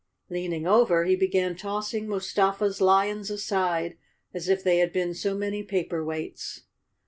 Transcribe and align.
Leaning 0.31 0.65
over, 0.65 1.05
he 1.05 1.15
began 1.15 1.55
tossing 1.55 2.07
Mustafa's 2.07 2.81
lions 2.81 3.29
aside 3.29 3.99
as 4.33 4.49
if 4.49 4.63
they 4.63 4.79
had 4.79 4.91
been 4.91 5.13
so 5.13 5.35
many 5.35 5.61
paper 5.61 6.03
weights. 6.03 6.63